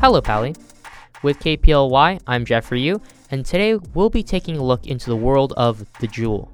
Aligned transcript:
Hello, 0.00 0.20
Pali. 0.20 0.54
With 1.24 1.40
KPLY, 1.40 2.20
I'm 2.24 2.44
Jeffrey 2.44 2.82
Yu, 2.82 3.02
and 3.32 3.44
today 3.44 3.74
we'll 3.94 4.10
be 4.10 4.22
taking 4.22 4.56
a 4.56 4.62
look 4.62 4.86
into 4.86 5.10
the 5.10 5.16
world 5.16 5.54
of 5.56 5.78
the 5.98 6.06
Juul. 6.06 6.48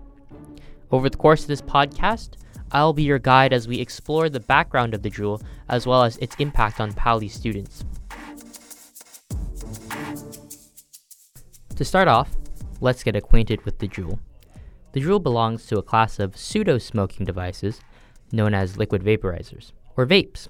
Over 0.91 1.11
the 1.11 1.19
course 1.19 1.43
of 1.43 1.49
this 1.49 1.61
podcast, 1.61 2.37
I'll 2.73 2.95
be 2.95 3.03
your 3.03 3.19
guide 3.19 3.53
as 3.53 3.69
we 3.69 3.79
explore 3.81 4.31
the 4.31 4.41
background 4.41 4.95
of 4.95 5.03
the 5.03 5.11
Juul 5.11 5.43
as 5.69 5.87
well 5.87 6.05
as 6.05 6.17
its 6.17 6.35
impact 6.39 6.81
on 6.81 6.95
Pali 6.95 7.29
students. 7.29 7.85
To 11.77 11.85
start 11.85 12.09
off, 12.09 12.31
let's 12.81 13.03
get 13.03 13.15
acquainted 13.15 13.63
with 13.67 13.79
the 13.79 13.89
Juul. 13.89 14.19
The 14.93 15.03
Juul 15.03 15.23
belongs 15.23 15.67
to 15.67 15.77
a 15.77 15.83
class 15.83 16.19
of 16.19 16.35
pseudo 16.35 16.79
smoking 16.79 17.27
devices 17.27 17.83
known 18.33 18.55
as 18.55 18.79
liquid 18.79 19.03
vaporizers, 19.03 19.73
or 19.99 20.07
vapes. 20.07 20.49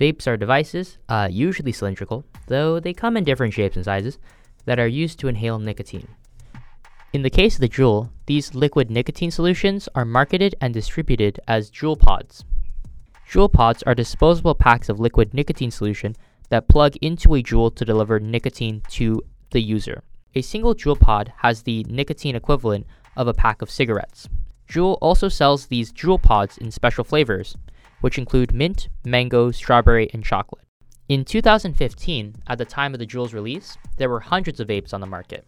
Vapes 0.00 0.26
are 0.26 0.36
devices, 0.36 0.98
uh, 1.08 1.28
usually 1.30 1.72
cylindrical, 1.72 2.24
though 2.46 2.78
they 2.78 2.92
come 2.92 3.16
in 3.16 3.24
different 3.24 3.52
shapes 3.52 3.76
and 3.76 3.84
sizes, 3.84 4.18
that 4.64 4.78
are 4.78 4.86
used 4.86 5.18
to 5.18 5.28
inhale 5.28 5.58
nicotine. 5.58 6.08
In 7.12 7.22
the 7.22 7.30
case 7.30 7.54
of 7.54 7.62
the 7.62 7.68
Juul, 7.68 8.10
these 8.26 8.54
liquid 8.54 8.90
nicotine 8.90 9.30
solutions 9.30 9.88
are 9.94 10.04
marketed 10.04 10.54
and 10.60 10.74
distributed 10.74 11.40
as 11.48 11.70
Juul 11.70 11.98
Pods. 11.98 12.44
Juul 13.28 13.52
Pods 13.52 13.82
are 13.84 13.94
disposable 13.94 14.54
packs 14.54 14.88
of 14.88 15.00
liquid 15.00 15.34
nicotine 15.34 15.70
solution 15.70 16.14
that 16.50 16.68
plug 16.68 16.96
into 17.02 17.34
a 17.34 17.42
Juul 17.42 17.74
to 17.74 17.84
deliver 17.84 18.20
nicotine 18.20 18.82
to 18.90 19.22
the 19.50 19.60
user. 19.60 20.02
A 20.34 20.42
single 20.42 20.74
Juul 20.74 21.00
Pod 21.00 21.32
has 21.38 21.62
the 21.62 21.84
nicotine 21.84 22.36
equivalent 22.36 22.86
of 23.16 23.26
a 23.26 23.34
pack 23.34 23.62
of 23.62 23.70
cigarettes. 23.70 24.28
Juul 24.68 24.98
also 25.00 25.28
sells 25.28 25.66
these 25.66 25.92
Juul 25.92 26.22
Pods 26.22 26.58
in 26.58 26.70
special 26.70 27.04
flavors, 27.04 27.56
which 28.00 28.18
include 28.18 28.54
mint, 28.54 28.88
mango, 29.04 29.50
strawberry, 29.50 30.08
and 30.12 30.24
chocolate. 30.24 30.64
In 31.08 31.24
2015, 31.24 32.34
at 32.46 32.58
the 32.58 32.64
time 32.64 32.92
of 32.92 33.00
the 33.00 33.06
Juul's 33.06 33.32
release, 33.32 33.78
there 33.96 34.10
were 34.10 34.20
hundreds 34.20 34.60
of 34.60 34.68
vapes 34.68 34.92
on 34.92 35.00
the 35.00 35.06
market. 35.06 35.44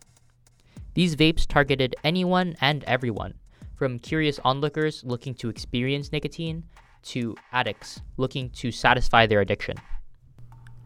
These 0.95 1.17
vapes 1.17 1.47
targeted 1.47 1.95
anyone 2.03 2.57
and 2.61 2.83
everyone, 2.85 3.35
from 3.77 3.99
curious 3.99 4.41
onlookers 4.45 5.05
looking 5.05 5.35
to 5.35 5.49
experience 5.49 6.13
nicotine 6.13 6.65
to 7.03 7.37
addicts 7.53 8.01
looking 8.17 8.51
to 8.51 8.71
satisfy 8.73 9.27
their 9.27 9.41
addiction. 9.41 9.77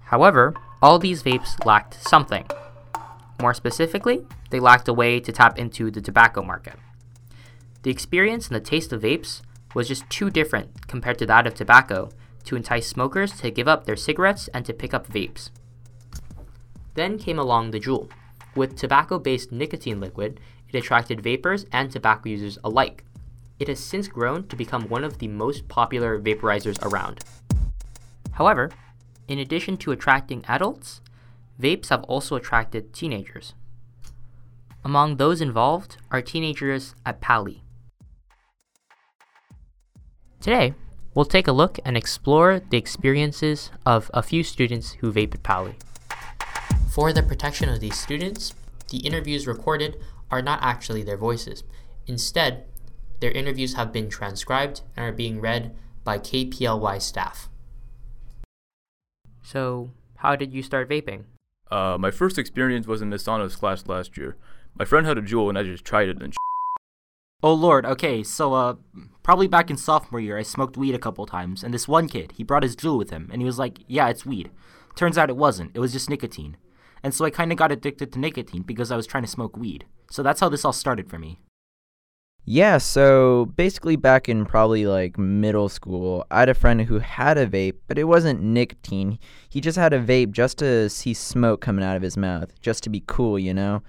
However, 0.00 0.54
all 0.82 0.98
these 0.98 1.22
vapes 1.22 1.64
lacked 1.64 1.94
something. 1.94 2.46
More 3.40 3.54
specifically, 3.54 4.26
they 4.50 4.60
lacked 4.60 4.88
a 4.88 4.92
way 4.92 5.18
to 5.20 5.32
tap 5.32 5.58
into 5.58 5.90
the 5.90 6.00
tobacco 6.00 6.42
market. 6.42 6.74
The 7.82 7.90
experience 7.90 8.48
and 8.48 8.56
the 8.56 8.60
taste 8.60 8.92
of 8.92 9.02
vapes 9.02 9.42
was 9.74 9.88
just 9.88 10.08
too 10.08 10.30
different 10.30 10.86
compared 10.86 11.18
to 11.18 11.26
that 11.26 11.46
of 11.46 11.54
tobacco 11.54 12.10
to 12.44 12.56
entice 12.56 12.86
smokers 12.86 13.32
to 13.40 13.50
give 13.50 13.68
up 13.68 13.84
their 13.84 13.96
cigarettes 13.96 14.48
and 14.54 14.64
to 14.64 14.72
pick 14.72 14.94
up 14.94 15.08
vapes. 15.08 15.50
Then 16.94 17.18
came 17.18 17.38
along 17.38 17.70
the 17.70 17.80
Juul. 17.80 18.08
With 18.54 18.76
tobacco 18.76 19.18
based 19.18 19.50
nicotine 19.50 20.00
liquid, 20.00 20.38
it 20.68 20.78
attracted 20.78 21.20
vapers 21.20 21.66
and 21.72 21.90
tobacco 21.90 22.28
users 22.28 22.58
alike. 22.62 23.04
It 23.58 23.68
has 23.68 23.80
since 23.80 24.08
grown 24.08 24.46
to 24.48 24.56
become 24.56 24.88
one 24.88 25.04
of 25.04 25.18
the 25.18 25.28
most 25.28 25.68
popular 25.68 26.20
vaporizers 26.20 26.80
around. 26.82 27.24
However, 28.32 28.70
in 29.26 29.38
addition 29.38 29.76
to 29.78 29.92
attracting 29.92 30.44
adults, 30.46 31.00
vapes 31.60 31.88
have 31.88 32.04
also 32.04 32.36
attracted 32.36 32.92
teenagers. 32.92 33.54
Among 34.84 35.16
those 35.16 35.40
involved 35.40 35.96
are 36.10 36.20
teenagers 36.20 36.94
at 37.06 37.20
Pali. 37.20 37.63
Today, 40.44 40.74
we'll 41.14 41.24
take 41.24 41.48
a 41.48 41.52
look 41.52 41.78
and 41.86 41.96
explore 41.96 42.60
the 42.68 42.76
experiences 42.76 43.70
of 43.86 44.10
a 44.12 44.22
few 44.22 44.44
students 44.44 44.92
who 45.00 45.10
vape 45.10 45.32
at 45.32 45.42
Pali. 45.42 45.76
For 46.92 47.14
the 47.14 47.22
protection 47.22 47.70
of 47.70 47.80
these 47.80 47.98
students, 47.98 48.52
the 48.90 48.98
interviews 48.98 49.46
recorded 49.46 49.96
are 50.30 50.42
not 50.42 50.58
actually 50.62 51.02
their 51.02 51.16
voices. 51.16 51.64
Instead, 52.06 52.66
their 53.20 53.30
interviews 53.30 53.72
have 53.76 53.90
been 53.90 54.10
transcribed 54.10 54.82
and 54.94 55.06
are 55.06 55.12
being 55.12 55.40
read 55.40 55.74
by 56.04 56.18
KPLY 56.18 57.00
staff. 57.00 57.48
So, 59.42 59.92
how 60.16 60.36
did 60.36 60.52
you 60.52 60.62
start 60.62 60.90
vaping? 60.90 61.22
Uh, 61.70 61.96
my 61.98 62.10
first 62.10 62.36
experience 62.36 62.86
was 62.86 63.00
in 63.00 63.08
Nisano's 63.08 63.56
class 63.56 63.86
last 63.86 64.18
year. 64.18 64.36
My 64.78 64.84
friend 64.84 65.06
had 65.06 65.16
a 65.16 65.22
Juul 65.22 65.48
and 65.48 65.56
I 65.56 65.62
just 65.62 65.86
tried 65.86 66.10
it 66.10 66.20
and 66.20 66.34
Sh- 66.34 66.36
Oh 67.42 67.54
lord, 67.54 67.86
okay, 67.86 68.22
so 68.22 68.52
uh 68.52 68.74
probably 69.24 69.48
back 69.48 69.70
in 69.70 69.76
sophomore 69.76 70.20
year 70.20 70.38
I 70.38 70.42
smoked 70.42 70.76
weed 70.76 70.94
a 70.94 71.00
couple 71.00 71.26
times 71.26 71.64
and 71.64 71.74
this 71.74 71.88
one 71.88 72.06
kid, 72.06 72.34
he 72.36 72.44
brought 72.44 72.62
his 72.62 72.76
Juul 72.76 72.96
with 72.96 73.10
him 73.10 73.28
and 73.32 73.42
he 73.42 73.46
was 73.46 73.58
like, 73.58 73.80
"Yeah, 73.88 74.08
it's 74.08 74.24
weed." 74.24 74.52
Turns 74.94 75.18
out 75.18 75.30
it 75.30 75.36
wasn't. 75.36 75.72
It 75.74 75.80
was 75.80 75.92
just 75.92 76.08
nicotine. 76.08 76.56
And 77.02 77.12
so 77.12 77.24
I 77.24 77.30
kind 77.30 77.50
of 77.50 77.58
got 77.58 77.72
addicted 77.72 78.12
to 78.12 78.20
nicotine 78.20 78.62
because 78.62 78.92
I 78.92 78.96
was 78.96 79.06
trying 79.06 79.24
to 79.24 79.28
smoke 79.28 79.56
weed. 79.56 79.86
So 80.10 80.22
that's 80.22 80.40
how 80.40 80.48
this 80.48 80.64
all 80.64 80.72
started 80.72 81.10
for 81.10 81.18
me. 81.18 81.40
Yeah, 82.46 82.76
so 82.76 83.46
basically 83.56 83.96
back 83.96 84.28
in 84.28 84.44
probably 84.44 84.86
like 84.86 85.18
middle 85.18 85.70
school, 85.70 86.26
I 86.30 86.40
had 86.40 86.50
a 86.50 86.54
friend 86.54 86.82
who 86.82 86.98
had 86.98 87.38
a 87.38 87.46
vape, 87.46 87.76
but 87.88 87.98
it 87.98 88.04
wasn't 88.04 88.42
nicotine. 88.42 89.18
He 89.48 89.62
just 89.62 89.78
had 89.78 89.94
a 89.94 90.00
vape 90.00 90.30
just 90.30 90.58
to 90.58 90.90
see 90.90 91.14
smoke 91.14 91.62
coming 91.62 91.84
out 91.84 91.96
of 91.96 92.02
his 92.02 92.18
mouth, 92.18 92.52
just 92.60 92.84
to 92.84 92.90
be 92.90 93.02
cool, 93.06 93.38
you 93.38 93.54
know? 93.54 93.82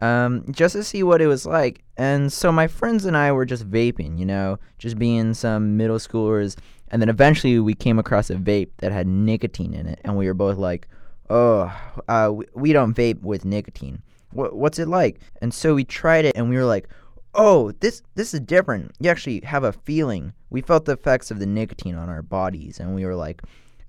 Um, 0.00 0.44
just 0.50 0.74
to 0.74 0.84
see 0.84 1.02
what 1.02 1.20
it 1.20 1.26
was 1.26 1.44
like. 1.44 1.82
And 1.96 2.32
so 2.32 2.52
my 2.52 2.68
friends 2.68 3.04
and 3.04 3.16
I 3.16 3.32
were 3.32 3.44
just 3.44 3.68
vaping, 3.68 4.18
you 4.18 4.26
know, 4.26 4.58
just 4.78 4.96
being 4.96 5.34
some 5.34 5.76
middle 5.76 5.98
schoolers. 5.98 6.56
And 6.90 7.02
then 7.02 7.08
eventually 7.08 7.58
we 7.58 7.74
came 7.74 7.98
across 7.98 8.30
a 8.30 8.36
vape 8.36 8.70
that 8.78 8.92
had 8.92 9.06
nicotine 9.06 9.74
in 9.74 9.86
it, 9.86 10.00
and 10.04 10.16
we 10.16 10.26
were 10.26 10.34
both 10.34 10.56
like, 10.56 10.86
oh, 11.28 11.72
uh, 12.08 12.32
we 12.54 12.72
don't 12.72 12.96
vape 12.96 13.20
with 13.22 13.44
nicotine. 13.44 14.02
What, 14.32 14.54
what's 14.54 14.78
it 14.78 14.88
like? 14.88 15.20
And 15.42 15.52
so 15.52 15.74
we 15.74 15.84
tried 15.84 16.24
it, 16.24 16.36
and 16.36 16.48
we 16.48 16.56
were 16.56 16.64
like, 16.64 16.88
oh, 17.34 17.72
this 17.80 18.02
this 18.14 18.32
is 18.34 18.40
different. 18.40 18.92
You 19.00 19.10
actually 19.10 19.40
have 19.40 19.64
a 19.64 19.72
feeling. 19.72 20.32
We 20.50 20.62
felt 20.62 20.84
the 20.86 20.92
effects 20.92 21.30
of 21.30 21.38
the 21.38 21.46
nicotine 21.46 21.94
on 21.94 22.08
our 22.08 22.22
bodies, 22.22 22.80
and 22.80 22.94
we 22.94 23.04
were 23.04 23.16
like, 23.16 23.42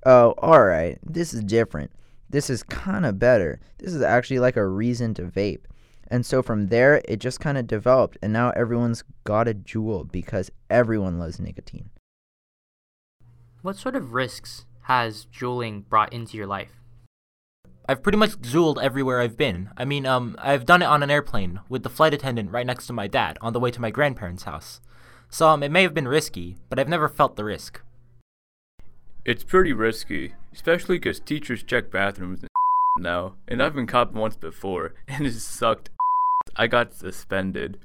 oh, 0.05 0.33
all 0.39 0.63
right, 0.63 0.97
this 1.03 1.33
is 1.33 1.43
different. 1.43 1.91
This 2.29 2.49
is 2.49 2.63
kind 2.63 3.05
of 3.05 3.19
better. 3.19 3.59
This 3.77 3.93
is 3.93 4.01
actually 4.01 4.39
like 4.39 4.57
a 4.57 4.67
reason 4.67 5.13
to 5.15 5.23
vape. 5.23 5.65
And 6.09 6.25
so 6.25 6.41
from 6.41 6.67
there, 6.67 7.01
it 7.05 7.19
just 7.19 7.39
kind 7.39 7.57
of 7.57 7.67
developed, 7.67 8.17
and 8.21 8.33
now 8.33 8.49
everyone's 8.51 9.03
got 9.23 9.47
a 9.47 9.53
Juul 9.53 10.11
because 10.11 10.51
everyone 10.69 11.19
loves 11.19 11.39
nicotine. 11.39 11.89
What 13.61 13.75
sort 13.77 13.95
of 13.95 14.13
risks 14.13 14.65
has 14.83 15.25
juuling 15.25 15.81
brought 15.81 16.13
into 16.13 16.37
your 16.37 16.47
life? 16.47 16.79
I've 17.89 18.03
pretty 18.03 18.17
much 18.17 18.39
Juuled 18.39 18.79
everywhere 18.79 19.19
I've 19.19 19.35
been. 19.35 19.71
I 19.75 19.83
mean, 19.83 20.05
um, 20.05 20.35
I've 20.39 20.65
done 20.65 20.83
it 20.83 20.85
on 20.85 21.01
an 21.01 21.09
airplane 21.09 21.59
with 21.69 21.83
the 21.83 21.89
flight 21.89 22.13
attendant 22.13 22.51
right 22.51 22.65
next 22.65 22.85
to 22.87 22.93
my 22.93 23.07
dad 23.07 23.37
on 23.41 23.51
the 23.51 23.59
way 23.59 23.71
to 23.71 23.81
my 23.81 23.89
grandparents' 23.89 24.43
house. 24.43 24.79
So 25.29 25.47
um, 25.47 25.63
it 25.63 25.71
may 25.71 25.83
have 25.83 25.93
been 25.93 26.07
risky, 26.07 26.55
but 26.69 26.79
I've 26.79 26.87
never 26.87 27.09
felt 27.09 27.35
the 27.35 27.43
risk. 27.43 27.81
It's 29.25 29.43
pretty 29.43 29.73
risky, 29.73 30.35
especially 30.53 30.97
because 30.97 31.19
teachers 31.19 31.63
check 31.63 31.91
bathrooms 31.91 32.41
and 32.41 32.49
now, 33.03 33.35
and 33.47 33.61
I've 33.61 33.75
been 33.75 33.87
caught 33.87 34.13
once 34.13 34.37
before, 34.37 34.93
and 35.07 35.25
it 35.25 35.33
sucked. 35.33 35.89
I 36.59 36.67
got 36.67 36.93
suspended. 36.93 37.79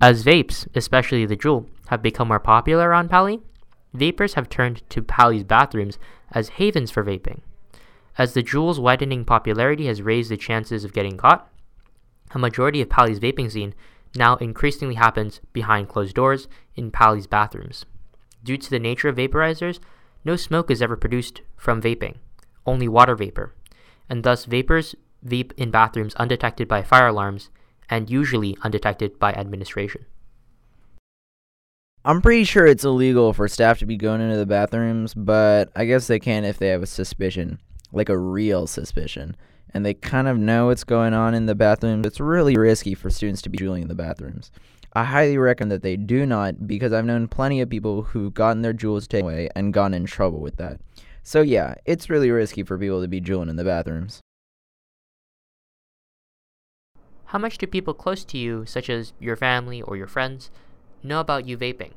As 0.00 0.24
vapes, 0.24 0.66
especially 0.74 1.26
the 1.26 1.36
Juul, 1.36 1.66
have 1.88 2.00
become 2.00 2.28
more 2.28 2.40
popular 2.40 2.94
on 2.94 3.10
Pali, 3.10 3.42
vapers 3.92 4.34
have 4.34 4.48
turned 4.48 4.88
to 4.88 5.02
Pali's 5.02 5.44
bathrooms 5.44 5.98
as 6.32 6.60
havens 6.60 6.90
for 6.90 7.04
vaping. 7.04 7.40
As 8.16 8.32
the 8.32 8.42
Juul's 8.42 8.80
widening 8.80 9.26
popularity 9.26 9.86
has 9.86 10.00
raised 10.00 10.30
the 10.30 10.38
chances 10.38 10.82
of 10.82 10.94
getting 10.94 11.18
caught, 11.18 11.46
a 12.30 12.38
majority 12.38 12.80
of 12.80 12.88
Pali's 12.88 13.20
vaping 13.20 13.50
scene 13.50 13.74
now 14.16 14.36
increasingly 14.36 14.94
happens 14.94 15.42
behind 15.52 15.90
closed 15.90 16.14
doors 16.14 16.48
in 16.74 16.90
Pali's 16.90 17.26
bathrooms. 17.26 17.84
Due 18.42 18.56
to 18.56 18.70
the 18.70 18.78
nature 18.78 19.10
of 19.10 19.16
vaporizers, 19.16 19.78
no 20.24 20.36
smoke 20.36 20.70
is 20.70 20.80
ever 20.80 20.96
produced 20.96 21.42
from 21.54 21.82
vaping, 21.82 22.14
only 22.64 22.88
water 22.88 23.14
vapor, 23.14 23.52
and 24.08 24.24
thus 24.24 24.46
vapers 24.46 24.94
vape 25.26 25.52
in 25.56 25.70
bathrooms 25.70 26.14
undetected 26.16 26.68
by 26.68 26.82
fire 26.82 27.08
alarms 27.08 27.50
and 27.88 28.10
usually 28.10 28.56
undetected 28.62 29.18
by 29.18 29.32
administration. 29.32 30.06
I'm 32.04 32.20
pretty 32.20 32.44
sure 32.44 32.66
it's 32.66 32.84
illegal 32.84 33.32
for 33.32 33.48
staff 33.48 33.78
to 33.78 33.86
be 33.86 33.96
going 33.96 34.20
into 34.20 34.36
the 34.36 34.46
bathrooms, 34.46 35.14
but 35.14 35.70
I 35.74 35.86
guess 35.86 36.06
they 36.06 36.18
can 36.18 36.44
if 36.44 36.58
they 36.58 36.68
have 36.68 36.82
a 36.82 36.86
suspicion 36.86 37.58
like 37.94 38.08
a 38.08 38.18
real 38.18 38.66
suspicion, 38.66 39.36
and 39.72 39.84
they 39.84 39.94
kind 39.94 40.28
of 40.28 40.36
know 40.36 40.66
what's 40.66 40.84
going 40.84 41.14
on 41.14 41.34
in 41.34 41.46
the 41.46 41.54
bathrooms. 41.54 42.06
It's 42.06 42.20
really 42.20 42.56
risky 42.56 42.94
for 42.94 43.10
students 43.10 43.42
to 43.42 43.48
be 43.48 43.58
juuling 43.58 43.82
in 43.82 43.88
the 43.88 43.94
bathrooms. 43.94 44.50
I 44.92 45.04
highly 45.04 45.38
recommend 45.38 45.72
that 45.72 45.82
they 45.82 45.96
do 45.96 46.26
not 46.26 46.66
because 46.66 46.92
I've 46.92 47.04
known 47.04 47.26
plenty 47.26 47.60
of 47.60 47.70
people 47.70 48.02
who've 48.02 48.32
gotten 48.32 48.62
their 48.62 48.74
Juuls 48.74 49.08
taken 49.08 49.26
away 49.26 49.48
and 49.56 49.72
gotten 49.72 49.94
in 49.94 50.04
trouble 50.06 50.40
with 50.40 50.56
that. 50.56 50.80
So 51.22 51.40
yeah, 51.40 51.74
it's 51.84 52.10
really 52.10 52.30
risky 52.30 52.62
for 52.62 52.78
people 52.78 53.00
to 53.00 53.08
be 53.08 53.20
juuling 53.20 53.48
in 53.48 53.56
the 53.56 53.64
bathrooms. 53.64 54.20
How 57.34 57.40
much 57.40 57.58
do 57.58 57.66
people 57.66 57.94
close 57.94 58.24
to 58.26 58.38
you, 58.38 58.64
such 58.64 58.88
as 58.88 59.12
your 59.18 59.34
family 59.34 59.82
or 59.82 59.96
your 59.96 60.06
friends, 60.06 60.52
know 61.02 61.18
about 61.18 61.48
you 61.48 61.58
vaping? 61.58 61.90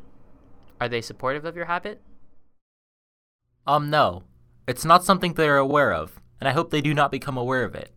Are 0.81 0.89
they 0.89 0.99
supportive 0.99 1.45
of 1.45 1.55
your 1.55 1.65
habit? 1.65 2.01
Um, 3.67 3.91
no. 3.91 4.23
It's 4.67 4.83
not 4.83 5.03
something 5.03 5.35
they 5.35 5.47
are 5.47 5.57
aware 5.57 5.93
of, 5.93 6.19
and 6.39 6.49
I 6.49 6.53
hope 6.53 6.71
they 6.71 6.81
do 6.81 6.91
not 6.91 7.11
become 7.11 7.37
aware 7.37 7.63
of 7.63 7.75
it. 7.75 7.91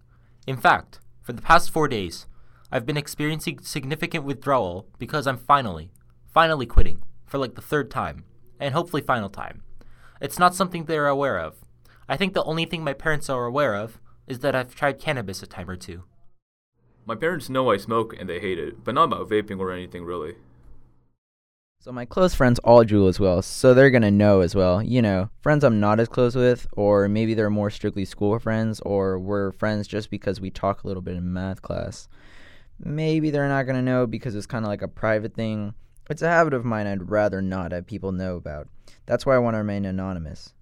In 0.46 0.58
fact, 0.58 1.00
for 1.22 1.32
the 1.32 1.40
past 1.40 1.70
four 1.70 1.88
days, 1.88 2.26
I've 2.70 2.84
been 2.84 2.98
experiencing 2.98 3.60
significant 3.60 4.24
withdrawal 4.24 4.86
because 4.98 5.26
I'm 5.26 5.38
finally, 5.38 5.92
finally 6.34 6.66
quitting, 6.66 7.02
for 7.24 7.38
like 7.38 7.54
the 7.54 7.62
third 7.62 7.90
time, 7.90 8.24
and 8.58 8.74
hopefully 8.74 9.00
final 9.00 9.30
time. 9.30 9.62
It's 10.20 10.38
not 10.38 10.54
something 10.54 10.84
they 10.84 10.98
are 10.98 11.06
aware 11.06 11.38
of. 11.38 11.56
I 12.06 12.18
think 12.18 12.34
the 12.34 12.44
only 12.44 12.66
thing 12.66 12.84
my 12.84 12.92
parents 12.92 13.30
are 13.30 13.46
aware 13.46 13.76
of 13.76 13.98
is 14.26 14.40
that 14.40 14.54
I've 14.54 14.74
tried 14.74 15.00
cannabis 15.00 15.42
a 15.42 15.46
time 15.46 15.70
or 15.70 15.76
two. 15.76 16.04
My 17.10 17.16
parents 17.16 17.50
know 17.50 17.72
I 17.72 17.76
smoke 17.76 18.14
and 18.16 18.28
they 18.28 18.38
hate 18.38 18.60
it, 18.60 18.84
but 18.84 18.94
not 18.94 19.12
about 19.12 19.28
vaping 19.28 19.58
or 19.58 19.72
anything 19.72 20.04
really. 20.04 20.36
So 21.80 21.90
my 21.90 22.04
close 22.04 22.36
friends 22.36 22.60
all 22.60 22.84
Juul 22.84 23.08
as 23.08 23.18
well, 23.18 23.42
so 23.42 23.74
they're 23.74 23.90
gonna 23.90 24.12
know 24.12 24.42
as 24.42 24.54
well. 24.54 24.80
You 24.80 25.02
know, 25.02 25.28
friends 25.40 25.64
I'm 25.64 25.80
not 25.80 25.98
as 25.98 26.08
close 26.08 26.36
with, 26.36 26.68
or 26.70 27.08
maybe 27.08 27.34
they're 27.34 27.50
more 27.50 27.68
strictly 27.68 28.04
school 28.04 28.38
friends, 28.38 28.78
or 28.82 29.18
we're 29.18 29.50
friends 29.50 29.88
just 29.88 30.08
because 30.08 30.40
we 30.40 30.50
talk 30.50 30.84
a 30.84 30.86
little 30.86 31.02
bit 31.02 31.16
in 31.16 31.32
math 31.32 31.62
class. 31.62 32.06
Maybe 32.78 33.30
they're 33.30 33.48
not 33.48 33.64
gonna 33.64 33.82
know 33.82 34.06
because 34.06 34.36
it's 34.36 34.46
kind 34.46 34.64
of 34.64 34.68
like 34.68 34.82
a 34.82 34.86
private 34.86 35.34
thing. 35.34 35.74
It's 36.08 36.22
a 36.22 36.28
habit 36.28 36.54
of 36.54 36.64
mine 36.64 36.86
I'd 36.86 37.10
rather 37.10 37.42
not 37.42 37.72
have 37.72 37.88
people 37.88 38.12
know 38.12 38.36
about. 38.36 38.68
That's 39.06 39.26
why 39.26 39.34
I 39.34 39.38
want 39.38 39.54
to 39.54 39.58
remain 39.58 39.84
anonymous. 39.84 40.54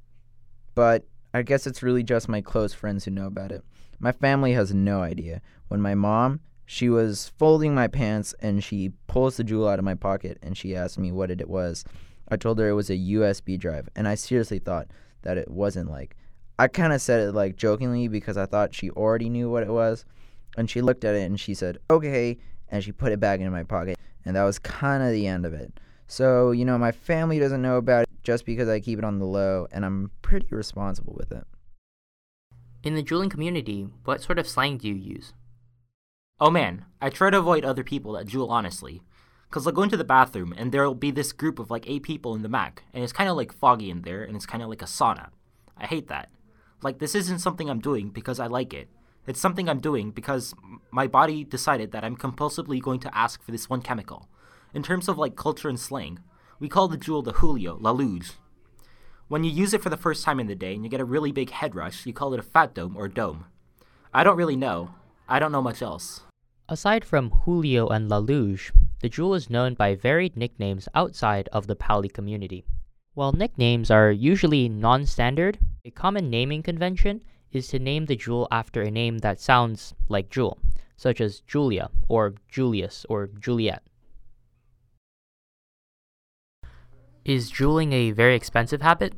But 0.74 1.04
I 1.34 1.42
guess 1.42 1.66
it's 1.66 1.82
really 1.82 2.02
just 2.02 2.26
my 2.26 2.40
close 2.40 2.72
friends 2.72 3.04
who 3.04 3.10
know 3.10 3.26
about 3.26 3.52
it. 3.52 3.62
My 3.98 4.12
family 4.12 4.52
has 4.52 4.72
no 4.72 5.02
idea. 5.02 5.42
When 5.68 5.80
my 5.80 5.94
mom, 5.94 6.40
she 6.64 6.88
was 6.88 7.32
folding 7.38 7.74
my 7.74 7.88
pants 7.88 8.34
and 8.40 8.62
she 8.62 8.92
pulls 9.06 9.36
the 9.36 9.44
Juul 9.44 9.70
out 9.70 9.78
of 9.78 9.84
my 9.84 9.94
pocket 9.94 10.38
and 10.42 10.56
she 10.56 10.76
asked 10.76 10.98
me 10.98 11.10
what 11.10 11.30
it 11.30 11.48
was. 11.48 11.84
I 12.28 12.36
told 12.36 12.58
her 12.58 12.68
it 12.68 12.74
was 12.74 12.90
a 12.90 12.96
USB 12.96 13.58
drive, 13.58 13.88
and 13.96 14.06
I 14.06 14.14
seriously 14.14 14.58
thought 14.58 14.88
that 15.22 15.38
it 15.38 15.50
wasn't 15.50 15.90
like. 15.90 16.14
I 16.58 16.68
kind 16.68 16.92
of 16.92 17.00
said 17.00 17.26
it 17.26 17.32
like 17.32 17.56
jokingly 17.56 18.08
because 18.08 18.36
I 18.36 18.46
thought 18.46 18.74
she 18.74 18.90
already 18.90 19.28
knew 19.28 19.50
what 19.50 19.62
it 19.62 19.70
was. 19.70 20.04
And 20.56 20.68
she 20.68 20.80
looked 20.80 21.04
at 21.04 21.14
it 21.14 21.22
and 21.22 21.38
she 21.38 21.54
said, 21.54 21.78
okay. 21.90 22.36
And 22.68 22.82
she 22.82 22.92
put 22.92 23.12
it 23.12 23.20
back 23.20 23.40
in 23.40 23.50
my 23.50 23.62
pocket. 23.62 23.96
And 24.24 24.36
that 24.36 24.44
was 24.44 24.58
kind 24.58 25.02
of 25.02 25.12
the 25.12 25.26
end 25.26 25.46
of 25.46 25.54
it. 25.54 25.72
So, 26.06 26.50
you 26.50 26.64
know, 26.64 26.76
my 26.76 26.92
family 26.92 27.38
doesn't 27.38 27.62
know 27.62 27.76
about 27.76 28.02
it 28.02 28.08
just 28.22 28.44
because 28.44 28.68
I 28.68 28.80
keep 28.80 28.98
it 28.98 29.04
on 29.04 29.18
the 29.18 29.24
low, 29.24 29.68
and 29.72 29.84
I'm 29.84 30.10
pretty 30.22 30.48
responsible 30.50 31.14
with 31.16 31.32
it. 31.32 31.46
In 32.84 32.94
the 32.94 33.02
juuling 33.02 33.30
community, 33.30 33.88
what 34.04 34.22
sort 34.22 34.38
of 34.38 34.48
slang 34.48 34.78
do 34.78 34.88
you 34.88 34.94
use? 34.94 35.32
Oh 36.40 36.50
man, 36.50 36.84
I 37.00 37.10
try 37.10 37.30
to 37.30 37.38
avoid 37.38 37.64
other 37.64 37.82
people 37.82 38.12
that 38.12 38.28
Juul 38.28 38.50
honestly. 38.50 39.02
Cause 39.50 39.66
I'll 39.66 39.72
go 39.72 39.82
into 39.82 39.96
the 39.96 40.04
bathroom 40.04 40.54
and 40.56 40.70
there'll 40.70 40.94
be 40.94 41.10
this 41.10 41.32
group 41.32 41.58
of 41.58 41.70
like 41.70 41.88
eight 41.88 42.04
people 42.04 42.34
in 42.34 42.42
the 42.42 42.48
Mac, 42.48 42.84
and 42.94 43.02
it's 43.02 43.12
kinda 43.12 43.32
like 43.32 43.52
foggy 43.52 43.90
in 43.90 44.02
there 44.02 44.22
and 44.22 44.36
it's 44.36 44.46
kinda 44.46 44.68
like 44.68 44.82
a 44.82 44.84
sauna. 44.84 45.30
I 45.76 45.86
hate 45.86 46.06
that. 46.08 46.30
Like 46.80 47.00
this 47.00 47.16
isn't 47.16 47.40
something 47.40 47.68
I'm 47.68 47.80
doing 47.80 48.10
because 48.10 48.38
I 48.38 48.46
like 48.46 48.72
it. 48.72 48.88
It's 49.26 49.40
something 49.40 49.68
I'm 49.68 49.80
doing 49.80 50.12
because 50.12 50.54
my 50.92 51.08
body 51.08 51.42
decided 51.42 51.90
that 51.92 52.04
I'm 52.04 52.16
compulsively 52.16 52.80
going 52.80 53.00
to 53.00 53.16
ask 53.16 53.42
for 53.42 53.50
this 53.50 53.68
one 53.68 53.82
chemical. 53.82 54.28
In 54.72 54.84
terms 54.84 55.08
of 55.08 55.18
like 55.18 55.34
culture 55.34 55.68
and 55.68 55.80
slang, 55.80 56.20
we 56.60 56.68
call 56.68 56.86
the 56.86 56.96
Juul 56.96 57.24
the 57.24 57.32
Julio, 57.32 57.76
La 57.80 57.90
Luge. 57.90 58.34
When 59.28 59.44
you 59.44 59.50
use 59.50 59.74
it 59.74 59.82
for 59.82 59.90
the 59.90 59.98
first 59.98 60.24
time 60.24 60.40
in 60.40 60.46
the 60.46 60.54
day 60.54 60.74
and 60.74 60.82
you 60.82 60.88
get 60.88 61.02
a 61.02 61.04
really 61.04 61.32
big 61.32 61.50
head 61.50 61.74
rush, 61.74 62.06
you 62.06 62.14
call 62.14 62.32
it 62.32 62.40
a 62.40 62.42
fat 62.42 62.72
dome 62.72 62.96
or 62.96 63.08
dome. 63.08 63.44
I 64.14 64.24
don't 64.24 64.38
really 64.38 64.56
know. 64.56 64.94
I 65.28 65.38
don't 65.38 65.52
know 65.52 65.60
much 65.60 65.82
else. 65.82 66.22
Aside 66.66 67.04
from 67.04 67.30
Julio 67.44 67.88
and 67.88 68.08
La 68.08 68.16
Luge, 68.16 68.72
the 69.00 69.10
Juul 69.10 69.36
is 69.36 69.50
known 69.50 69.74
by 69.74 69.94
varied 69.94 70.34
nicknames 70.34 70.88
outside 70.94 71.46
of 71.52 71.66
the 71.66 71.76
Pali 71.76 72.08
community. 72.08 72.64
While 73.12 73.32
nicknames 73.32 73.90
are 73.90 74.10
usually 74.10 74.66
non 74.66 75.04
standard, 75.04 75.58
a 75.84 75.90
common 75.90 76.30
naming 76.30 76.62
convention 76.62 77.22
is 77.52 77.68
to 77.68 77.78
name 77.78 78.06
the 78.06 78.16
Juul 78.16 78.48
after 78.50 78.80
a 78.80 78.90
name 78.90 79.18
that 79.18 79.40
sounds 79.40 79.92
like 80.08 80.30
Juul, 80.30 80.56
such 80.96 81.20
as 81.20 81.40
Julia, 81.40 81.90
or 82.08 82.32
Julius, 82.48 83.04
or 83.10 83.26
Juliet. 83.26 83.82
Is 87.28 87.50
juuling 87.50 87.92
a 87.92 88.10
very 88.12 88.34
expensive 88.34 88.80
habit? 88.80 89.12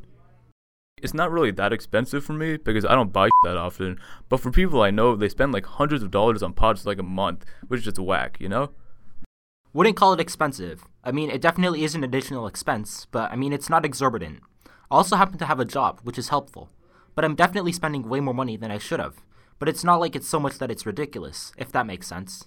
It's 1.01 1.13
not 1.13 1.31
really 1.31 1.51
that 1.51 1.71
expensive 1.71 2.25
for 2.25 2.33
me 2.33 2.57
because 2.57 2.83
I 2.83 2.93
don't 2.93 3.13
buy 3.13 3.29
that 3.43 3.55
often. 3.55 4.01
But 4.27 4.41
for 4.41 4.51
people 4.51 4.81
I 4.81 4.91
know, 4.91 5.15
they 5.15 5.29
spend 5.29 5.53
like 5.53 5.65
hundreds 5.65 6.03
of 6.03 6.11
dollars 6.11 6.43
on 6.43 6.51
pods 6.51 6.85
like 6.85 6.99
a 6.99 7.03
month, 7.03 7.45
which 7.69 7.77
is 7.77 7.85
just 7.85 7.99
whack, 7.99 8.35
you 8.41 8.49
know? 8.49 8.71
Wouldn't 9.71 9.95
call 9.95 10.11
it 10.11 10.19
expensive. 10.19 10.83
I 11.05 11.13
mean, 11.13 11.29
it 11.29 11.39
definitely 11.39 11.85
is 11.85 11.95
an 11.95 12.03
additional 12.03 12.47
expense, 12.47 13.07
but 13.11 13.31
I 13.31 13.37
mean, 13.37 13.53
it's 13.53 13.69
not 13.69 13.85
exorbitant. 13.85 14.41
I 14.67 14.71
also 14.97 15.15
happen 15.15 15.37
to 15.37 15.45
have 15.45 15.61
a 15.61 15.63
job, 15.63 16.01
which 16.03 16.17
is 16.17 16.27
helpful. 16.27 16.69
But 17.15 17.23
I'm 17.23 17.35
definitely 17.35 17.71
spending 17.71 18.09
way 18.09 18.19
more 18.19 18.33
money 18.33 18.57
than 18.57 18.71
I 18.71 18.77
should 18.77 18.99
have. 18.99 19.23
But 19.57 19.69
it's 19.69 19.85
not 19.85 20.01
like 20.01 20.17
it's 20.17 20.27
so 20.27 20.37
much 20.37 20.57
that 20.57 20.69
it's 20.69 20.85
ridiculous, 20.85 21.53
if 21.57 21.71
that 21.71 21.87
makes 21.87 22.07
sense. 22.07 22.45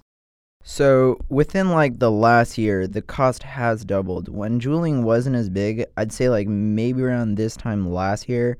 So 0.66 1.18
within 1.28 1.70
like 1.70 1.98
the 1.98 2.10
last 2.10 2.56
year, 2.56 2.88
the 2.88 3.02
cost 3.02 3.42
has 3.42 3.84
doubled. 3.84 4.30
When 4.30 4.58
juuling 4.58 5.02
wasn't 5.02 5.36
as 5.36 5.50
big, 5.50 5.84
I'd 5.98 6.10
say 6.10 6.30
like 6.30 6.48
maybe 6.48 7.02
around 7.02 7.34
this 7.34 7.54
time 7.54 7.92
last 7.92 8.30
year. 8.30 8.56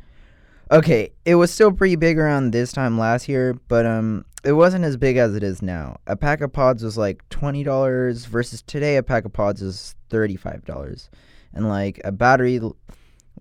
Okay, 0.71 1.13
it 1.25 1.37
was 1.37 1.51
still 1.51 1.73
pretty 1.73 1.97
big 1.97 2.19
around 2.19 2.51
this 2.51 2.73
time 2.73 2.99
last 2.99 3.27
year, 3.27 3.59
but 3.69 3.87
um 3.87 4.27
it 4.45 4.53
wasn't 4.53 4.85
as 4.85 4.99
big 4.99 5.17
as 5.17 5.35
it 5.35 5.43
is 5.43 5.63
now. 5.63 5.97
A 6.07 6.15
pack 6.15 6.43
of 6.43 6.53
pods 6.53 6.85
was 6.85 6.99
like 6.99 7.27
$20 7.31 8.27
versus 8.27 8.61
today 8.61 8.97
a 8.97 9.03
pack 9.03 9.25
of 9.25 9.33
pods 9.33 9.63
is 9.63 9.95
$35. 10.11 11.09
And 11.55 11.71
like 11.71 12.03
a 12.05 12.13
battery 12.13 12.61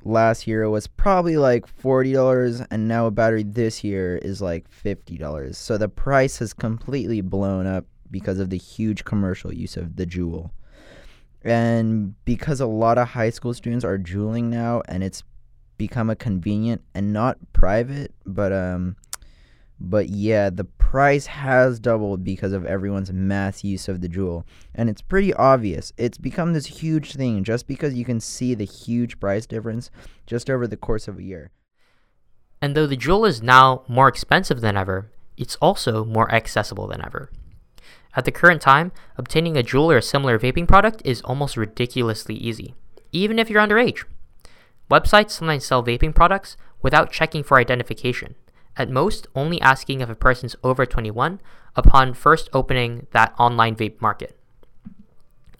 last 0.05 0.47
year 0.47 0.69
was 0.69 0.87
probably 0.87 1.35
like 1.35 1.65
$40 1.81 2.65
and 2.71 2.87
now 2.87 3.07
a 3.07 3.11
battery 3.11 3.43
this 3.43 3.83
year 3.83 4.15
is 4.17 4.41
like 4.41 4.71
$50. 4.71 5.53
So 5.53 5.77
the 5.77 5.89
price 5.89 6.37
has 6.37 6.53
completely 6.53 7.19
blown 7.19 7.67
up 7.67 7.85
because 8.13 8.39
of 8.39 8.49
the 8.49 8.57
huge 8.57 9.03
commercial 9.03 9.53
use 9.53 9.75
of 9.75 9.97
the 9.97 10.05
Juul. 10.05 10.51
And 11.43 12.15
because 12.23 12.61
a 12.61 12.65
lot 12.65 12.97
of 12.97 13.09
high 13.09 13.31
school 13.31 13.53
students 13.53 13.83
are 13.83 13.97
juuling 13.97 14.45
now 14.45 14.81
and 14.87 15.03
it's 15.03 15.23
become 15.77 16.09
a 16.09 16.15
convenient 16.15 16.81
and 16.93 17.11
not 17.11 17.37
private, 17.51 18.13
but 18.25 18.53
um 18.53 18.95
but 19.79 20.07
yeah, 20.07 20.49
the 20.49 20.63
price 20.63 21.25
has 21.25 21.77
doubled 21.77 22.23
because 22.23 22.53
of 22.53 22.65
everyone's 22.65 23.11
mass 23.11 23.65
use 23.65 23.89
of 23.89 23.99
the 23.99 24.07
Juul. 24.07 24.45
And 24.73 24.89
it's 24.89 25.01
pretty 25.01 25.33
obvious. 25.33 25.91
It's 25.97 26.17
become 26.17 26.53
this 26.53 26.67
huge 26.67 27.15
thing 27.15 27.43
just 27.43 27.67
because 27.67 27.93
you 27.93 28.05
can 28.05 28.21
see 28.21 28.55
the 28.55 28.63
huge 28.63 29.19
price 29.19 29.45
difference 29.45 29.91
just 30.25 30.49
over 30.49 30.67
the 30.67 30.77
course 30.77 31.09
of 31.09 31.17
a 31.17 31.23
year. 31.23 31.51
And 32.61 32.75
though 32.77 32.87
the 32.87 32.95
Juul 32.95 33.27
is 33.27 33.43
now 33.43 33.83
more 33.89 34.07
expensive 34.07 34.61
than 34.61 34.77
ever, 34.77 35.11
it's 35.35 35.57
also 35.57 36.05
more 36.05 36.31
accessible 36.31 36.87
than 36.87 37.03
ever. 37.03 37.29
At 38.15 38.25
the 38.25 38.31
current 38.31 38.61
time, 38.61 38.91
obtaining 39.17 39.57
a 39.57 39.63
Juul 39.63 39.91
or 39.93 39.97
a 39.97 40.01
similar 40.01 40.37
vaping 40.37 40.67
product 40.67 41.01
is 41.03 41.21
almost 41.21 41.57
ridiculously 41.57 42.35
easy, 42.35 42.75
even 43.11 43.39
if 43.39 43.49
you're 43.49 43.61
underage. 43.61 44.03
Websites 44.89 45.31
sometimes 45.31 45.65
sell 45.65 45.83
vaping 45.83 46.13
products 46.13 46.55
without 46.81 47.11
checking 47.11 47.43
for 47.43 47.57
identification, 47.57 48.35
at 48.77 48.89
most 48.89 49.27
only 49.35 49.59
asking 49.61 50.01
if 50.01 50.09
a 50.09 50.15
person's 50.15 50.55
over 50.63 50.85
21 50.85 51.41
upon 51.75 52.13
first 52.13 52.49
opening 52.53 53.07
that 53.11 53.33
online 53.39 53.75
vape 53.75 53.99
market. 53.99 54.37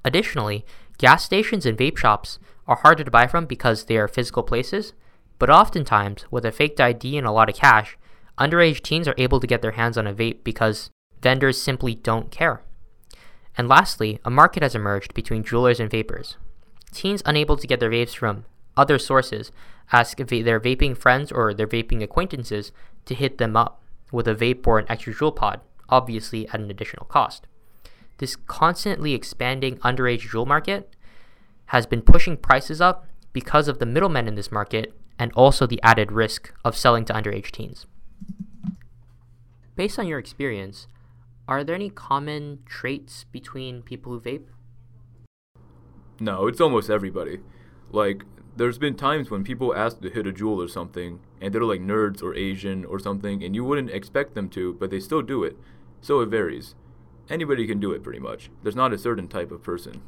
Additionally, 0.06 0.66
gas 0.98 1.24
stations 1.24 1.66
and 1.66 1.78
vape 1.78 1.98
shops 1.98 2.38
are 2.68 2.76
harder 2.78 3.04
to 3.04 3.12
buy 3.12 3.26
from 3.26 3.46
because 3.46 3.86
they 3.86 3.98
are 3.98 4.08
physical 4.08 4.44
places, 4.44 4.94
but 5.40 5.50
oftentimes, 5.50 6.26
with 6.30 6.46
a 6.46 6.52
faked 6.52 6.80
ID 6.80 7.18
and 7.18 7.26
a 7.26 7.32
lot 7.32 7.50
of 7.50 7.56
cash, 7.56 7.98
underage 8.38 8.82
teens 8.82 9.08
are 9.08 9.16
able 9.18 9.40
to 9.40 9.48
get 9.48 9.62
their 9.62 9.72
hands 9.72 9.98
on 9.98 10.08
a 10.08 10.14
vape 10.14 10.44
because 10.44 10.92
vendors 11.24 11.60
simply 11.62 11.96
don't 11.96 12.30
care. 12.30 12.62
And 13.58 13.68
lastly, 13.68 14.20
a 14.26 14.30
market 14.30 14.62
has 14.62 14.76
emerged 14.76 15.14
between 15.14 15.44
Juulers 15.44 15.80
and 15.80 15.90
vapers. 15.90 16.38
Teens 16.92 17.24
unable 17.26 17.58
to 17.58 17.68
get 17.68 17.80
their 17.80 17.90
vapes 17.90 18.16
from 18.16 18.46
other 18.76 19.00
sources 19.00 19.52
ask 19.92 20.18
their 20.18 20.60
vaping 20.60 20.98
friends 20.98 21.32
or 21.32 21.54
their 21.54 21.68
vaping 21.68 22.02
acquaintances 22.02 22.72
to 23.06 23.14
hit 23.14 23.38
them 23.38 23.56
up 23.56 23.82
with 24.12 24.28
a 24.28 24.36
vape 24.36 24.66
or 24.66 24.80
an 24.80 24.86
extra 24.90 25.14
Juul 25.14 25.36
pod, 25.36 25.62
obviously 25.90 26.48
at 26.50 26.60
an 26.60 26.70
additional 26.70 27.06
cost. 27.06 27.48
This 28.18 28.36
constantly 28.36 29.14
expanding 29.14 29.78
underage 29.80 30.30
Juul 30.30 30.48
market 30.48 30.96
has 31.68 31.86
been 31.86 32.02
pushing 32.02 32.38
prices 32.38 32.82
up 32.82 33.08
because 33.34 33.68
of 33.68 33.80
the 33.80 33.86
middlemen 33.86 34.28
in 34.28 34.36
this 34.36 34.52
market 34.52 34.94
and 35.20 35.32
also 35.34 35.68
the 35.68 35.82
added 35.84 36.12
risk 36.12 36.54
of 36.64 36.78
selling 36.78 37.06
to 37.06 37.14
underage 37.14 37.52
teens. 37.52 37.86
Based 39.76 39.98
on 39.98 40.08
your 40.08 40.20
experience, 40.20 40.88
are 41.48 41.64
there 41.64 41.76
any 41.76 41.90
common 41.90 42.60
traits 42.66 43.26
between 43.26 43.82
people 43.82 44.14
who 44.14 44.22
vape? 44.22 44.48
No, 46.20 46.48
it's 46.48 46.62
almost 46.62 46.90
everybody. 46.90 47.40
Like, 47.92 48.24
there's 48.56 48.78
been 48.78 48.96
times 48.96 49.30
when 49.30 49.44
people 49.44 49.76
ask 49.76 50.00
to 50.02 50.10
hit 50.10 50.28
a 50.28 50.32
Juul 50.32 50.64
or 50.64 50.68
something, 50.68 51.20
and 51.42 51.54
they're 51.54 51.64
like 51.64 51.82
nerds 51.82 52.22
or 52.22 52.36
Asian 52.36 52.86
or 52.86 53.00
something, 53.00 53.44
and 53.44 53.56
you 53.56 53.64
wouldn't 53.64 53.90
expect 53.90 54.36
them 54.36 54.48
to, 54.50 54.74
but 54.76 54.90
they 54.90 55.00
still 55.00 55.22
do 55.22 55.44
it. 55.44 55.58
So 56.02 56.22
it 56.22 56.30
varies. 56.30 56.76
Anybody 57.30 57.66
can 57.66 57.80
do 57.80 57.92
it 57.92 58.04
pretty 58.04 58.20
much. 58.20 58.52
There's 58.62 58.76
not 58.76 58.94
a 58.94 58.98
certain 58.98 59.28
type 59.28 59.52
of 59.52 59.64
person. 59.64 60.02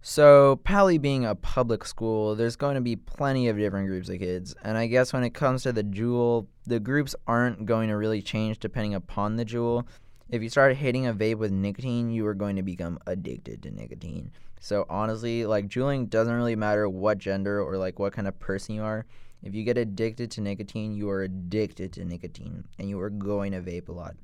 So, 0.00 0.60
Pali 0.64 0.96
being 0.96 1.24
a 1.24 1.34
public 1.34 1.84
school, 1.84 2.34
there's 2.34 2.56
going 2.56 2.76
to 2.76 2.80
be 2.80 2.96
plenty 2.96 3.48
of 3.48 3.58
different 3.58 3.88
groups 3.88 4.08
of 4.08 4.18
kids. 4.18 4.54
And 4.62 4.78
I 4.78 4.86
guess 4.86 5.12
when 5.12 5.24
it 5.24 5.34
comes 5.34 5.64
to 5.64 5.72
the 5.72 5.82
Juul, 5.82 6.46
the 6.66 6.80
groups 6.80 7.14
aren't 7.26 7.66
going 7.66 7.88
to 7.88 7.96
really 7.96 8.22
change 8.22 8.58
depending 8.58 8.94
upon 8.94 9.36
the 9.36 9.44
Juul. 9.44 9.86
If 10.30 10.42
you 10.42 10.50
start 10.50 10.76
hitting 10.76 11.06
a 11.06 11.14
vape 11.14 11.36
with 11.36 11.52
nicotine, 11.52 12.10
you 12.10 12.26
are 12.26 12.34
going 12.34 12.56
to 12.56 12.62
become 12.62 12.98
addicted 13.06 13.62
to 13.62 13.70
nicotine. 13.70 14.30
So, 14.60 14.84
honestly, 14.90 15.46
like, 15.46 15.68
juuling 15.68 16.06
doesn't 16.06 16.34
really 16.34 16.56
matter 16.56 16.86
what 16.88 17.16
gender 17.16 17.62
or 17.62 17.78
like 17.78 17.98
what 17.98 18.12
kind 18.12 18.28
of 18.28 18.38
person 18.38 18.74
you 18.74 18.82
are. 18.82 19.06
If 19.42 19.54
you 19.54 19.64
get 19.64 19.78
addicted 19.78 20.30
to 20.32 20.40
nicotine, 20.42 20.92
you 20.92 21.08
are 21.08 21.22
addicted 21.22 21.92
to 21.94 22.04
nicotine 22.04 22.64
and 22.78 22.90
you 22.90 23.00
are 23.00 23.08
going 23.08 23.52
to 23.52 23.62
vape 23.62 23.88
a 23.88 23.92
lot. 23.92 24.16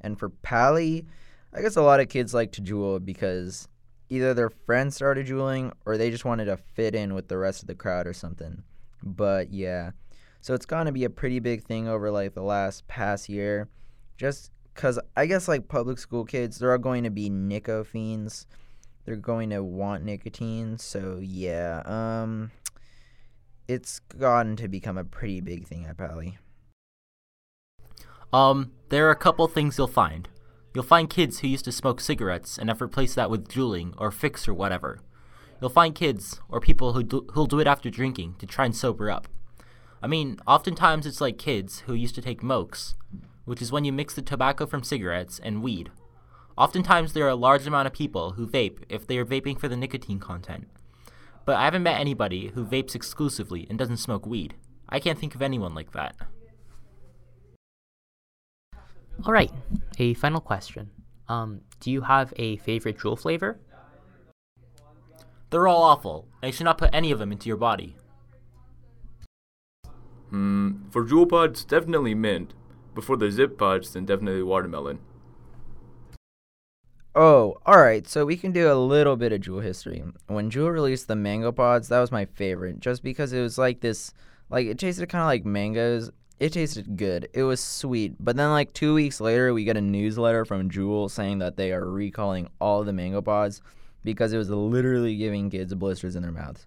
And 0.00 0.16
for 0.16 0.28
Pali, 0.28 1.06
I 1.52 1.62
guess 1.62 1.76
a 1.76 1.82
lot 1.82 2.00
of 2.00 2.08
kids 2.08 2.34
like 2.34 2.52
to 2.52 2.62
Juul 2.62 3.04
because 3.04 3.66
either 4.10 4.34
their 4.34 4.50
friends 4.50 4.94
started 4.94 5.26
juuling 5.26 5.72
or 5.86 5.96
they 5.96 6.10
just 6.10 6.24
wanted 6.24 6.44
to 6.44 6.56
fit 6.56 6.94
in 6.94 7.14
with 7.14 7.28
the 7.28 7.38
rest 7.38 7.62
of 7.62 7.66
the 7.66 7.74
crowd 7.74 8.06
or 8.06 8.12
something. 8.12 8.62
But 9.02 9.52
yeah, 9.52 9.92
so 10.40 10.54
it's 10.54 10.66
gonna 10.66 10.92
be 10.92 11.04
a 11.04 11.10
pretty 11.10 11.40
big 11.40 11.64
thing 11.64 11.88
over 11.88 12.10
like 12.10 12.34
the 12.34 12.42
last 12.42 12.86
past 12.86 13.28
year, 13.28 13.68
just 14.16 14.52
because 14.78 14.96
I 15.16 15.26
guess 15.26 15.48
like 15.48 15.66
public 15.66 15.98
school 15.98 16.24
kids, 16.24 16.58
they're 16.58 16.70
all 16.70 16.78
going 16.78 17.02
to 17.02 17.10
be 17.10 17.28
nico 17.28 17.82
fiends. 17.82 18.46
They're 19.04 19.16
going 19.16 19.50
to 19.50 19.60
want 19.60 20.04
nicotine. 20.04 20.78
So 20.78 21.18
yeah, 21.20 21.82
um, 21.84 22.52
it's 23.66 23.98
gotten 23.98 24.54
to 24.54 24.68
become 24.68 24.96
a 24.96 25.02
pretty 25.02 25.40
big 25.40 25.66
thing 25.66 25.84
at 25.84 25.98
Pali. 25.98 26.38
Um, 28.32 28.70
there 28.90 29.08
are 29.08 29.10
a 29.10 29.16
couple 29.16 29.48
things 29.48 29.78
you'll 29.78 29.88
find. 29.88 30.28
You'll 30.72 30.84
find 30.84 31.10
kids 31.10 31.40
who 31.40 31.48
used 31.48 31.64
to 31.64 31.72
smoke 31.72 32.00
cigarettes 32.00 32.56
and 32.56 32.70
have 32.70 32.80
replaced 32.80 33.16
that 33.16 33.30
with 33.30 33.48
juuling 33.48 33.94
or 33.98 34.12
Phix 34.12 34.46
or 34.46 34.54
whatever. 34.54 35.00
You'll 35.60 35.70
find 35.70 35.92
kids 35.92 36.40
or 36.48 36.60
people 36.60 36.92
who 36.92 37.02
do, 37.02 37.26
who'll 37.32 37.46
do 37.46 37.58
it 37.58 37.66
after 37.66 37.90
drinking 37.90 38.36
to 38.38 38.46
try 38.46 38.66
and 38.66 38.76
sober 38.76 39.10
up. 39.10 39.26
I 40.00 40.06
mean, 40.06 40.36
oftentimes 40.46 41.04
it's 41.04 41.20
like 41.20 41.36
kids 41.36 41.80
who 41.80 41.94
used 41.94 42.14
to 42.14 42.22
take 42.22 42.44
mokes, 42.44 42.94
which 43.48 43.62
is 43.62 43.72
when 43.72 43.84
you 43.84 43.92
mix 43.92 44.14
the 44.14 44.20
tobacco 44.20 44.66
from 44.66 44.82
cigarettes 44.82 45.40
and 45.42 45.62
weed. 45.62 45.90
Oftentimes 46.58 47.14
there 47.14 47.24
are 47.24 47.30
a 47.30 47.34
large 47.34 47.66
amount 47.66 47.86
of 47.86 47.94
people 47.94 48.32
who 48.32 48.46
vape 48.46 48.80
if 48.90 49.06
they 49.06 49.16
are 49.16 49.24
vaping 49.24 49.58
for 49.58 49.68
the 49.68 49.76
nicotine 49.76 50.20
content. 50.20 50.68
But 51.46 51.56
I 51.56 51.64
haven't 51.64 51.82
met 51.82 51.98
anybody 51.98 52.48
who 52.48 52.66
vapes 52.66 52.94
exclusively 52.94 53.66
and 53.70 53.78
doesn't 53.78 53.96
smoke 53.96 54.26
weed. 54.26 54.54
I 54.86 55.00
can't 55.00 55.18
think 55.18 55.34
of 55.34 55.40
anyone 55.40 55.74
like 55.74 55.92
that. 55.92 56.14
All 59.24 59.32
right, 59.32 59.50
a 59.98 60.12
final 60.14 60.42
question. 60.42 60.90
Um, 61.26 61.62
do 61.80 61.90
you 61.90 62.02
have 62.02 62.34
a 62.36 62.58
favorite 62.58 62.98
Juul 62.98 63.18
flavor? 63.18 63.58
They're 65.48 65.68
all 65.68 65.82
awful, 65.82 66.28
and 66.42 66.48
you 66.48 66.52
should 66.52 66.64
not 66.64 66.76
put 66.76 66.90
any 66.92 67.10
of 67.12 67.18
them 67.18 67.32
into 67.32 67.48
your 67.48 67.56
body. 67.56 67.96
Hmm, 70.28 70.88
for 70.90 71.06
Juul 71.06 71.28
pods, 71.28 71.64
definitely 71.64 72.14
mint. 72.14 72.52
But 72.98 73.04
for 73.04 73.16
the 73.16 73.30
zip 73.30 73.56
pods, 73.56 73.92
then 73.92 74.06
definitely 74.06 74.42
watermelon. 74.42 74.98
Oh, 77.14 77.58
alright, 77.64 78.08
so 78.08 78.26
we 78.26 78.36
can 78.36 78.50
do 78.50 78.72
a 78.72 78.74
little 78.74 79.14
bit 79.14 79.32
of 79.32 79.40
Juul 79.40 79.62
history. 79.62 80.02
When 80.26 80.50
Juul 80.50 80.72
released 80.72 81.06
the 81.06 81.14
mango 81.14 81.52
pods, 81.52 81.86
that 81.90 82.00
was 82.00 82.10
my 82.10 82.24
favorite, 82.24 82.80
just 82.80 83.04
because 83.04 83.32
it 83.32 83.40
was 83.40 83.56
like 83.56 83.78
this, 83.78 84.12
like, 84.50 84.66
it 84.66 84.80
tasted 84.80 85.08
kind 85.08 85.22
of 85.22 85.28
like 85.28 85.44
mangoes, 85.44 86.10
it 86.40 86.54
tasted 86.54 86.96
good. 86.96 87.28
It 87.32 87.44
was 87.44 87.60
sweet. 87.60 88.16
But 88.18 88.34
then, 88.34 88.50
like 88.50 88.72
two 88.72 88.94
weeks 88.94 89.20
later, 89.20 89.54
we 89.54 89.62
get 89.62 89.76
a 89.76 89.80
newsletter 89.80 90.44
from 90.44 90.68
Juul 90.68 91.08
saying 91.08 91.38
that 91.38 91.56
they 91.56 91.70
are 91.70 91.88
recalling 91.88 92.48
all 92.60 92.82
the 92.82 92.92
mango 92.92 93.22
pods 93.22 93.62
because 94.02 94.32
it 94.32 94.38
was 94.38 94.50
literally 94.50 95.14
giving 95.14 95.50
kids 95.50 95.72
blisters 95.72 96.16
in 96.16 96.22
their 96.22 96.32
mouths. 96.32 96.66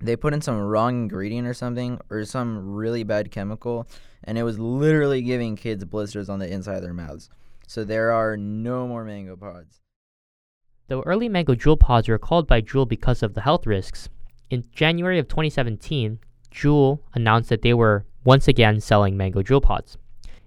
They 0.00 0.16
put 0.16 0.34
in 0.34 0.40
some 0.40 0.58
wrong 0.58 1.02
ingredient 1.02 1.46
or 1.46 1.54
something, 1.54 1.98
or 2.10 2.24
some 2.24 2.74
really 2.74 3.02
bad 3.02 3.30
chemical, 3.30 3.88
and 4.24 4.36
it 4.36 4.42
was 4.42 4.58
literally 4.58 5.22
giving 5.22 5.56
kids 5.56 5.84
blisters 5.84 6.28
on 6.28 6.38
the 6.38 6.52
inside 6.52 6.76
of 6.76 6.82
their 6.82 6.92
mouths. 6.92 7.30
So 7.66 7.84
there 7.84 8.12
are 8.12 8.36
no 8.36 8.86
more 8.86 9.04
mango 9.04 9.36
pods. 9.36 9.80
Though 10.88 11.02
early 11.02 11.28
mango 11.28 11.54
Juul 11.54 11.80
pods 11.80 12.08
were 12.08 12.18
called 12.18 12.46
by 12.46 12.60
Juul 12.60 12.88
because 12.88 13.22
of 13.22 13.34
the 13.34 13.40
health 13.40 13.66
risks, 13.66 14.08
in 14.48 14.64
January 14.72 15.18
of 15.18 15.28
2017, 15.28 16.20
Juul 16.52 17.00
announced 17.14 17.48
that 17.48 17.62
they 17.62 17.74
were 17.74 18.04
once 18.24 18.46
again 18.46 18.80
selling 18.80 19.16
Mango 19.16 19.42
Juul 19.42 19.62
Pods. 19.62 19.98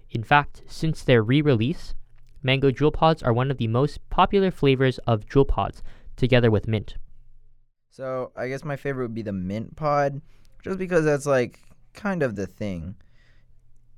In 0.10 0.24
fact, 0.24 0.64
since 0.68 1.04
their 1.04 1.22
re 1.22 1.42
release, 1.42 1.94
Mango 2.42 2.72
Juul 2.72 2.94
Pods 2.94 3.22
are 3.22 3.34
one 3.34 3.52
of 3.52 3.58
the 3.58 3.68
most 3.68 4.00
popular 4.10 4.52
flavors 4.52 4.98
of 5.00 5.26
Juul 5.26 5.48
Pods, 5.48 5.84
together 6.16 6.50
with 6.50 6.68
mint. 6.68 6.96
So 7.90 8.32
I 8.36 8.48
guess 8.48 8.64
my 8.64 8.76
favorite 8.76 9.06
would 9.06 9.16
be 9.16 9.22
the 9.22 9.34
mint 9.34 9.76
pod, 9.76 10.22
just 10.64 10.78
because 10.78 11.06
that's 11.06 11.26
like 11.26 11.60
kind 11.94 12.24
of 12.24 12.36
the 12.36 12.48
thing. 12.48 12.96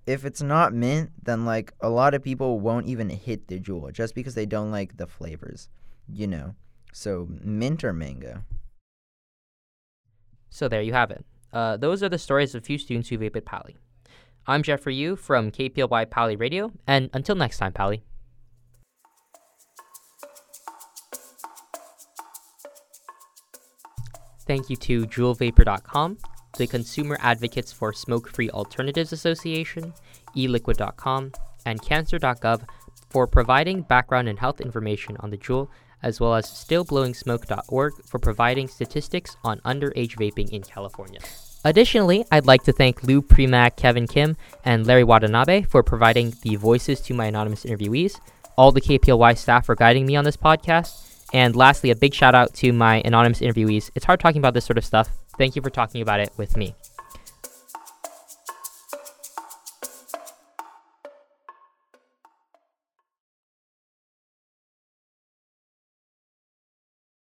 If 0.07 0.25
it's 0.25 0.41
not 0.41 0.73
mint, 0.73 1.11
then 1.23 1.45
like 1.45 1.73
a 1.81 1.89
lot 1.89 2.13
of 2.13 2.23
people 2.23 2.59
won't 2.59 2.87
even 2.87 3.09
hit 3.09 3.47
the 3.47 3.59
Juul 3.59 3.93
just 3.93 4.15
because 4.15 4.33
they 4.33 4.45
don't 4.45 4.71
like 4.71 4.97
the 4.97 5.07
flavors, 5.07 5.69
you 6.11 6.27
know. 6.27 6.55
So 6.93 7.27
mint 7.29 7.83
or 7.83 7.93
mango. 7.93 8.43
So 10.49 10.67
there 10.67 10.81
you 10.81 10.93
have 10.93 11.11
it. 11.11 11.23
Uh, 11.53 11.77
those 11.77 12.01
are 12.01 12.09
the 12.09 12.17
stories 12.17 12.55
of 12.55 12.63
a 12.63 12.65
few 12.65 12.77
students 12.77 13.09
who 13.09 13.17
vape 13.17 13.35
at 13.35 13.45
Pali. 13.45 13.77
I'm 14.47 14.63
Jeffrey 14.63 14.95
Yu 14.95 15.15
from 15.15 15.51
KPLY 15.51 16.09
Pali 16.09 16.35
Radio, 16.35 16.71
and 16.87 17.09
until 17.13 17.35
next 17.35 17.57
time, 17.57 17.73
Pali. 17.73 18.03
Thank 24.51 24.69
you 24.69 24.75
to 24.75 25.07
JewelVapor.com, 25.07 26.17
the 26.57 26.67
Consumer 26.67 27.17
Advocates 27.21 27.71
for 27.71 27.93
Smoke 27.93 28.27
Free 28.27 28.49
Alternatives 28.49 29.13
Association, 29.13 29.93
eLiquid.com, 30.35 31.31
and 31.65 31.81
Cancer.gov 31.81 32.67
for 33.09 33.27
providing 33.27 33.83
background 33.83 34.27
and 34.27 34.37
health 34.37 34.59
information 34.59 35.15
on 35.21 35.29
the 35.29 35.37
Juul, 35.37 35.69
as 36.03 36.19
well 36.19 36.35
as 36.35 36.47
StillBlowingSmoke.org 36.47 37.93
for 38.03 38.19
providing 38.19 38.67
statistics 38.67 39.37
on 39.45 39.61
underage 39.61 40.17
vaping 40.17 40.49
in 40.49 40.63
California. 40.63 41.21
Additionally, 41.63 42.25
I'd 42.29 42.45
like 42.45 42.63
to 42.63 42.73
thank 42.73 43.03
Lou 43.03 43.21
Premack, 43.21 43.77
Kevin 43.77 44.05
Kim, 44.05 44.35
and 44.65 44.85
Larry 44.85 45.05
Watanabe 45.05 45.61
for 45.61 45.81
providing 45.81 46.33
the 46.41 46.57
voices 46.57 46.99
to 47.03 47.13
my 47.13 47.27
anonymous 47.27 47.63
interviewees, 47.63 48.19
all 48.57 48.73
the 48.73 48.81
KPLY 48.81 49.37
staff 49.37 49.65
for 49.65 49.75
guiding 49.75 50.05
me 50.05 50.17
on 50.17 50.25
this 50.25 50.35
podcast, 50.35 51.10
and 51.33 51.55
lastly, 51.55 51.91
a 51.91 51.95
big 51.95 52.13
shout 52.13 52.35
out 52.35 52.53
to 52.55 52.73
my 52.73 53.01
anonymous 53.05 53.39
interviewees. 53.39 53.89
It's 53.95 54.05
hard 54.05 54.19
talking 54.19 54.39
about 54.39 54.53
this 54.53 54.65
sort 54.65 54.77
of 54.77 54.85
stuff. 54.85 55.09
Thank 55.37 55.55
you 55.55 55.61
for 55.61 55.69
talking 55.69 56.01
about 56.01 56.19
it 56.19 56.31
with 56.37 56.57
me. 56.57 56.75